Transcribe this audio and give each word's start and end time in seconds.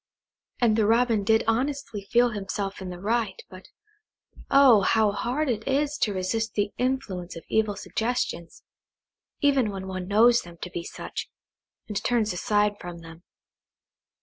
And 0.59 0.75
the 0.75 0.87
Robin 0.87 1.23
did 1.23 1.43
honestly 1.45 2.01
feel 2.09 2.31
himself 2.31 2.81
in 2.81 2.89
the 2.89 2.99
right 2.99 3.39
but, 3.51 3.67
oh! 4.49 4.81
how 4.81 5.11
hard 5.11 5.47
it 5.47 5.67
is 5.67 5.95
to 5.99 6.11
resist 6.15 6.55
the 6.55 6.71
influence 6.79 7.35
of 7.35 7.43
evil 7.49 7.75
suggestions, 7.75 8.63
even 9.41 9.69
when 9.69 9.85
one 9.87 10.07
knows 10.07 10.41
them 10.41 10.57
to 10.63 10.71
be 10.71 10.83
such, 10.83 11.29
and 11.87 12.03
turns 12.03 12.33
aside 12.33 12.79
from 12.79 13.01
them. 13.01 13.21